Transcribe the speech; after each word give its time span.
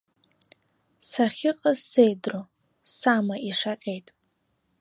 Сахьыҟаз 1.09 1.79
сеидру, 1.91 2.41
сама 2.97 3.35
ишаҟьеит. 3.49 4.07